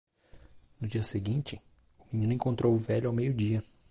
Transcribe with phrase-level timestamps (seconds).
[0.79, 1.61] No dia seguinte?
[1.99, 3.61] o menino encontrou o velho ao meio-dia.